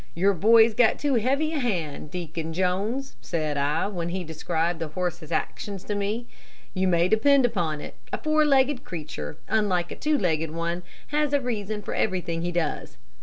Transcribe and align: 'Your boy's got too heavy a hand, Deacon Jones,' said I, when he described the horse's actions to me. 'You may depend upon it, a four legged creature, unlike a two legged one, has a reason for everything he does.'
'Your 0.15 0.33
boy's 0.33 0.73
got 0.73 0.97
too 0.97 1.13
heavy 1.13 1.53
a 1.53 1.59
hand, 1.59 2.09
Deacon 2.09 2.53
Jones,' 2.53 3.15
said 3.21 3.55
I, 3.55 3.85
when 3.85 4.09
he 4.09 4.23
described 4.23 4.79
the 4.79 4.87
horse's 4.87 5.31
actions 5.31 5.83
to 5.83 5.93
me. 5.93 6.25
'You 6.73 6.87
may 6.87 7.07
depend 7.07 7.45
upon 7.45 7.81
it, 7.81 7.93
a 8.11 8.17
four 8.17 8.43
legged 8.43 8.83
creature, 8.83 9.37
unlike 9.47 9.91
a 9.91 9.95
two 9.95 10.17
legged 10.17 10.49
one, 10.49 10.81
has 11.09 11.33
a 11.33 11.39
reason 11.39 11.83
for 11.83 11.93
everything 11.93 12.41
he 12.41 12.51
does.' 12.51 12.97